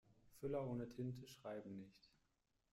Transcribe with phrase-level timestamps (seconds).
[0.39, 2.09] Füller ohne Tinte schreiben nicht.